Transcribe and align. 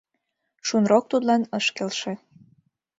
Шунрок 0.67 1.05
тудлан 1.11 1.41
ыш 1.57 1.65
келше. 1.75 2.13